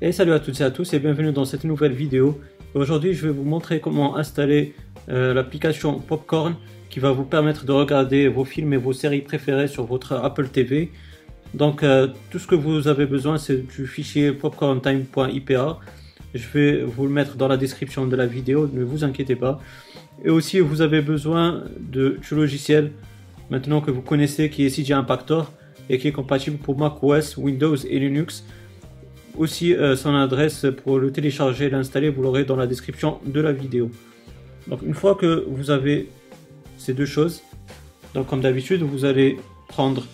Et 0.00 0.12
salut 0.12 0.30
à 0.30 0.38
toutes 0.38 0.60
et 0.60 0.64
à 0.64 0.70
tous 0.70 0.94
et 0.94 1.00
bienvenue 1.00 1.32
dans 1.32 1.44
cette 1.44 1.64
nouvelle 1.64 1.90
vidéo. 1.90 2.40
Aujourd'hui 2.74 3.14
je 3.14 3.26
vais 3.26 3.32
vous 3.32 3.42
montrer 3.42 3.80
comment 3.80 4.16
installer 4.16 4.72
euh, 5.08 5.34
l'application 5.34 5.98
Popcorn 5.98 6.54
qui 6.88 7.00
va 7.00 7.10
vous 7.10 7.24
permettre 7.24 7.64
de 7.64 7.72
regarder 7.72 8.28
vos 8.28 8.44
films 8.44 8.72
et 8.74 8.76
vos 8.76 8.92
séries 8.92 9.22
préférées 9.22 9.66
sur 9.66 9.86
votre 9.86 10.12
Apple 10.12 10.50
TV. 10.50 10.92
Donc 11.52 11.82
euh, 11.82 12.06
tout 12.30 12.38
ce 12.38 12.46
que 12.46 12.54
vous 12.54 12.86
avez 12.86 13.06
besoin 13.06 13.38
c'est 13.38 13.66
du 13.66 13.88
fichier 13.88 14.30
popcorntime.ipa. 14.30 15.80
Je 16.32 16.46
vais 16.54 16.84
vous 16.84 17.02
le 17.04 17.10
mettre 17.10 17.36
dans 17.36 17.48
la 17.48 17.56
description 17.56 18.06
de 18.06 18.14
la 18.14 18.26
vidéo, 18.26 18.70
ne 18.72 18.84
vous 18.84 19.02
inquiétez 19.02 19.34
pas. 19.34 19.60
Et 20.24 20.30
aussi 20.30 20.60
vous 20.60 20.80
avez 20.80 21.00
besoin 21.00 21.64
de, 21.80 22.20
du 22.22 22.34
logiciel 22.36 22.92
maintenant 23.50 23.80
que 23.80 23.90
vous 23.90 24.02
connaissez 24.02 24.48
qui 24.48 24.64
est 24.64 24.70
CJ 24.70 24.92
Impactor 24.92 25.50
et 25.90 25.98
qui 25.98 26.06
est 26.06 26.12
compatible 26.12 26.58
pour 26.58 26.78
macOS, 26.78 27.36
Windows 27.36 27.74
et 27.74 27.98
Linux. 27.98 28.44
Aussi, 29.38 29.72
euh, 29.72 29.94
son 29.94 30.16
adresse 30.16 30.66
pour 30.82 30.98
le 30.98 31.12
télécharger 31.12 31.66
et 31.66 31.70
l'installer, 31.70 32.08
vous 32.08 32.22
l'aurez 32.22 32.44
dans 32.44 32.56
la 32.56 32.66
description 32.66 33.20
de 33.24 33.40
la 33.40 33.52
vidéo. 33.52 33.88
Donc, 34.66 34.82
une 34.82 34.94
fois 34.94 35.14
que 35.14 35.44
vous 35.48 35.70
avez 35.70 36.08
ces 36.76 36.92
deux 36.92 37.06
choses, 37.06 37.42
donc 38.14 38.26
comme 38.26 38.40
d'habitude, 38.40 38.82
vous 38.82 39.04
allez 39.04 39.38
prendre 39.68 40.04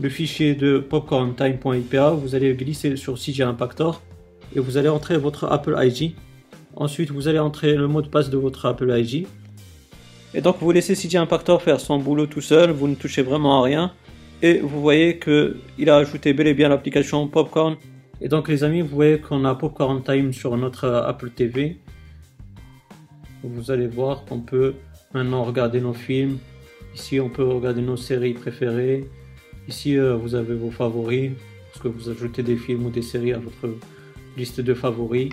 le 0.00 0.08
fichier 0.10 0.54
de 0.54 0.78
popcorntime.ipa, 0.78 2.10
vous 2.10 2.34
allez 2.34 2.52
glisser 2.52 2.96
sur 2.96 3.14
CJ 3.14 3.40
Impactor 3.40 4.02
et 4.54 4.60
vous 4.60 4.76
allez 4.76 4.90
entrer 4.90 5.16
votre 5.16 5.50
Apple 5.50 5.74
ID. 5.78 6.12
Ensuite, 6.76 7.10
vous 7.10 7.26
allez 7.26 7.38
entrer 7.38 7.74
le 7.74 7.88
mot 7.88 8.02
de 8.02 8.08
passe 8.08 8.28
de 8.28 8.36
votre 8.36 8.66
Apple 8.66 8.92
ID. 8.94 9.26
Et 10.34 10.42
donc, 10.42 10.56
vous 10.60 10.70
laissez 10.72 10.94
CJ 10.94 11.16
Impactor 11.16 11.62
faire 11.62 11.80
son 11.80 11.98
boulot 11.98 12.26
tout 12.26 12.42
seul, 12.42 12.70
vous 12.72 12.86
ne 12.86 12.94
touchez 12.94 13.22
vraiment 13.22 13.62
à 13.62 13.64
rien. 13.64 13.92
Et 14.42 14.58
vous 14.58 14.82
voyez 14.82 15.18
qu'il 15.18 15.88
a 15.88 15.96
ajouté 15.96 16.34
bel 16.34 16.48
et 16.48 16.54
bien 16.54 16.68
l'application 16.68 17.26
Popcorn 17.28 17.78
et 18.20 18.28
donc 18.28 18.48
les 18.48 18.64
amis, 18.64 18.82
vous 18.82 18.94
voyez 18.94 19.20
qu'on 19.20 19.44
a 19.44 19.54
Popcorn 19.54 20.02
Time 20.02 20.32
sur 20.32 20.56
notre 20.56 20.84
euh, 20.84 21.06
Apple 21.06 21.30
TV. 21.30 21.78
Vous 23.44 23.70
allez 23.70 23.86
voir 23.86 24.24
qu'on 24.24 24.40
peut 24.40 24.74
maintenant 25.14 25.44
regarder 25.44 25.80
nos 25.80 25.92
films. 25.92 26.38
Ici, 26.94 27.20
on 27.20 27.28
peut 27.28 27.44
regarder 27.44 27.80
nos 27.80 27.96
séries 27.96 28.34
préférées. 28.34 29.08
Ici, 29.68 29.96
euh, 29.96 30.16
vous 30.16 30.34
avez 30.34 30.54
vos 30.56 30.72
favoris, 30.72 31.30
parce 31.70 31.82
que 31.82 31.88
vous 31.88 32.08
ajoutez 32.08 32.42
des 32.42 32.56
films 32.56 32.86
ou 32.86 32.90
des 32.90 33.02
séries 33.02 33.34
à 33.34 33.38
votre 33.38 33.76
liste 34.36 34.60
de 34.60 34.74
favoris. 34.74 35.30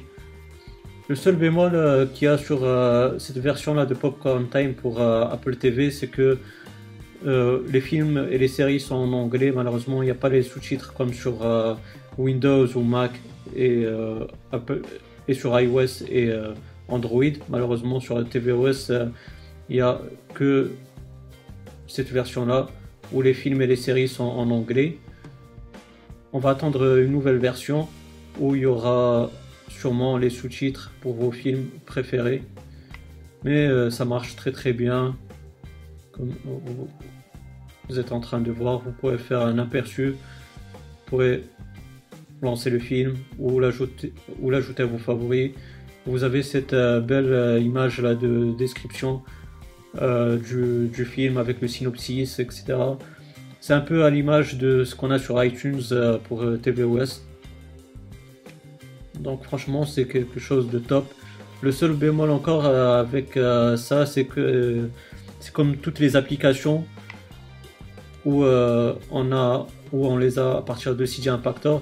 Le 1.08 1.16
seul 1.16 1.38
bémol 1.38 1.74
euh, 1.74 2.06
qu'il 2.06 2.26
y 2.26 2.28
a 2.28 2.38
sur 2.38 2.60
cette 3.20 3.38
version-là 3.40 3.88
de 3.88 3.96
Popcorn 3.96 4.48
Time 4.48 4.76
pour 4.76 5.02
Apple 5.02 5.56
TV, 5.56 5.90
c'est 5.90 6.08
que 6.08 6.38
les 7.26 7.82
films 7.82 8.28
et 8.32 8.38
les 8.38 8.48
séries 8.48 8.80
sont 8.80 8.96
en 8.96 9.12
anglais. 9.14 9.52
Malheureusement, 9.52 10.02
il 10.04 10.06
n'y 10.06 10.12
a 10.12 10.16
pas 10.16 10.30
les 10.30 10.44
sous-titres 10.44 10.94
comme 10.94 11.14
sur 11.14 11.44
Windows 12.18 12.68
ou 12.76 12.82
Mac 12.82 13.12
et, 13.56 13.84
euh, 13.86 14.26
Apple, 14.52 14.82
et 15.28 15.34
sur 15.34 15.60
iOS 15.60 16.04
et 16.10 16.30
euh, 16.30 16.54
Android. 16.88 17.24
Malheureusement, 17.50 18.00
sur 18.00 18.24
tvOS, 18.28 18.90
euh, 18.90 19.08
il 19.70 19.78
n'y 19.78 19.82
a 19.82 20.02
que 20.34 20.72
cette 21.88 22.10
version-là 22.10 22.68
où 23.12 23.22
les 23.22 23.34
films 23.34 23.62
et 23.62 23.68
les 23.68 23.76
séries 23.76 24.08
sont 24.08 24.24
en 24.24 24.50
anglais. 24.50 24.98
On 26.34 26.40
va 26.40 26.52
attendre 26.52 26.98
une 26.98 27.12
nouvelle 27.12 27.38
version 27.38 27.88
où 28.40 28.56
il 28.56 28.62
y 28.62 28.66
aura 28.66 29.30
sûrement 29.70 30.18
les 30.18 30.30
sous-titres 30.30 30.92
pour 31.02 31.14
vos 31.14 31.32
films 31.32 31.68
préférés. 31.86 32.44
Mais 33.44 33.70
ça 33.92 34.06
marche 34.06 34.36
très 34.36 34.52
très 34.52 34.74
bien. 34.74 35.16
Vous 37.90 38.00
êtes 38.00 38.12
en 38.12 38.20
train 38.20 38.42
de 38.42 38.52
voir, 38.52 38.80
vous 38.80 38.92
pouvez 38.92 39.18
faire 39.18 39.42
un 39.42 39.58
aperçu. 39.60 40.12
Vous 40.12 40.18
pourrez 41.06 41.44
lancer 42.42 42.70
le 42.70 42.80
film 42.80 43.16
ou 43.40 43.60
l'ajouter 43.60 44.14
ou 44.40 44.50
l'ajouter 44.50 44.84
à 44.84 44.86
vos 44.86 44.98
favoris. 44.98 45.52
Vous 46.06 46.24
avez 46.24 46.44
cette 46.44 46.74
euh, 46.74 47.00
belle 47.00 47.34
euh, 47.34 47.60
image 47.60 48.00
là 48.00 48.16
de 48.16 48.54
description 48.58 49.24
euh, 50.02 50.38
du, 50.38 51.06
film 51.06 51.38
avec 51.38 51.62
le 51.62 51.68
synopsis, 51.68 52.40
etc. 52.40 52.76
C'est 53.62 53.74
un 53.74 53.82
peu 53.82 54.04
à 54.04 54.10
l'image 54.10 54.58
de 54.58 54.84
ce 54.84 54.96
qu'on 54.96 55.10
a 55.12 55.18
sur 55.18 55.44
iTunes 55.44 55.82
pour 56.28 56.44
tvOS. 56.62 57.24
Donc 59.20 59.44
franchement 59.44 59.86
c'est 59.86 60.06
quelque 60.06 60.40
chose 60.40 60.70
de 60.70 60.78
top. 60.78 61.12
Le 61.62 61.72
seul 61.72 61.94
bémol 61.94 62.30
encore 62.30 62.66
avec 62.66 63.40
ça 63.78 64.06
c'est 64.06 64.26
que 64.26 64.90
c'est 65.40 65.52
comme 65.52 65.78
toutes 65.78 65.98
les 65.98 66.16
applications 66.16 66.86
où 68.26 68.44
on 68.44 69.32
a 69.32 69.68
où 69.94 70.08
on 70.08 70.18
les 70.18 70.40
a 70.40 70.58
à 70.58 70.62
partir 70.62 70.96
de 70.96 71.06
CJ 71.06 71.28
Impactor 71.28 71.82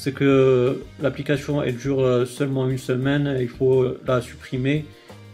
c'est 0.00 0.12
que 0.14 0.82
l'application 1.02 1.62
elle 1.62 1.76
dure 1.76 2.00
euh, 2.00 2.24
seulement 2.24 2.66
une 2.70 2.78
semaine, 2.78 3.36
il 3.38 3.50
faut 3.50 3.86
la 4.06 4.22
supprimer 4.22 4.86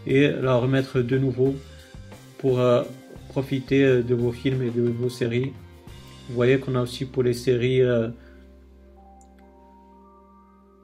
et 0.05 0.27
la 0.27 0.55
remettre 0.55 0.99
de 0.99 1.17
nouveau 1.17 1.55
pour 2.37 2.59
euh, 2.59 2.83
profiter 3.29 3.85
euh, 3.85 4.03
de 4.03 4.13
vos 4.13 4.33
films 4.33 4.61
et 4.63 4.69
de 4.69 4.81
vos 4.81 5.07
séries. 5.07 5.53
Vous 6.27 6.35
voyez 6.35 6.59
qu'on 6.59 6.75
a 6.75 6.81
aussi 6.81 7.05
pour 7.05 7.23
les 7.23 7.31
séries 7.31 7.79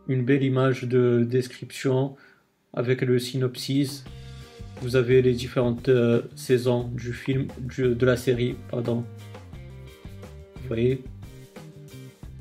une 0.08 0.24
belle 0.24 0.44
image 0.44 0.86
de 0.86 1.28
description 1.30 2.16
avec 2.74 3.02
le 3.02 3.20
synopsis. 3.20 4.06
Vous 4.82 4.96
avez 4.96 5.22
les 5.22 5.34
différentes 5.34 5.90
saisons 6.36 6.88
du 6.94 7.12
film, 7.12 7.48
de 7.78 8.06
la 8.06 8.16
série, 8.16 8.56
pardon. 8.72 9.04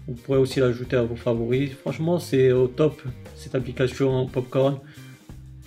Vous 0.09 0.15
pourrez 0.15 0.38
aussi 0.38 0.60
l'ajouter 0.60 0.97
à 0.97 1.03
vos 1.03 1.16
favoris. 1.16 1.72
Franchement, 1.72 2.19
c'est 2.19 2.53
au 2.53 2.66
top 2.66 3.03
cette 3.34 3.54
application 3.54 4.26
Popcorn. 4.26 4.78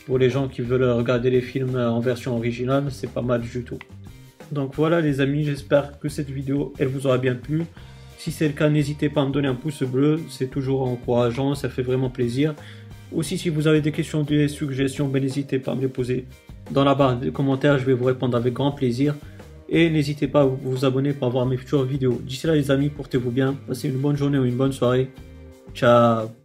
Pour 0.05 0.17
les 0.17 0.29
gens 0.29 0.47
qui 0.47 0.61
veulent 0.61 0.83
regarder 0.83 1.29
les 1.29 1.41
films 1.41 1.75
en 1.75 1.99
version 1.99 2.35
originale, 2.35 2.85
c'est 2.89 3.11
pas 3.11 3.21
mal 3.21 3.41
du 3.41 3.63
tout. 3.63 3.79
Donc 4.51 4.75
voilà 4.75 5.01
les 5.01 5.21
amis, 5.21 5.43
j'espère 5.43 5.99
que 5.99 6.09
cette 6.09 6.29
vidéo 6.29 6.73
elle 6.77 6.89
vous 6.89 7.07
aura 7.07 7.17
bien 7.17 7.35
plu. 7.35 7.63
Si 8.17 8.31
c'est 8.31 8.47
le 8.47 8.53
cas, 8.53 8.69
n'hésitez 8.69 9.09
pas 9.09 9.21
à 9.21 9.25
me 9.25 9.31
donner 9.31 9.47
un 9.47 9.55
pouce 9.55 9.83
bleu, 9.83 10.19
c'est 10.29 10.49
toujours 10.49 10.83
encourageant, 10.83 11.55
ça 11.55 11.69
fait 11.69 11.81
vraiment 11.81 12.09
plaisir. 12.09 12.55
Aussi, 13.11 13.37
si 13.37 13.49
vous 13.49 13.67
avez 13.67 13.81
des 13.81 13.91
questions, 13.91 14.23
des 14.23 14.47
suggestions, 14.47 15.07
ben, 15.07 15.21
n'hésitez 15.21 15.59
pas 15.59 15.71
à 15.71 15.75
me 15.75 15.81
les 15.81 15.87
poser 15.87 16.25
dans 16.71 16.83
la 16.83 16.95
barre 16.95 17.19
de 17.19 17.29
commentaires, 17.29 17.77
je 17.77 17.85
vais 17.85 17.93
vous 17.93 18.05
répondre 18.05 18.35
avec 18.35 18.53
grand 18.53 18.71
plaisir. 18.71 19.15
Et 19.67 19.89
n'hésitez 19.89 20.27
pas 20.27 20.41
à 20.41 20.45
vous 20.45 20.85
abonner 20.85 21.13
pour 21.13 21.27
avoir 21.27 21.45
mes 21.45 21.57
futures 21.57 21.83
vidéos. 21.83 22.21
D'ici 22.23 22.47
là 22.47 22.55
les 22.55 22.69
amis, 22.69 22.89
portez-vous 22.89 23.31
bien, 23.31 23.55
passez 23.67 23.89
une 23.89 23.97
bonne 23.97 24.15
journée 24.15 24.37
ou 24.37 24.45
une 24.45 24.57
bonne 24.57 24.73
soirée. 24.73 25.09
Ciao 25.73 26.35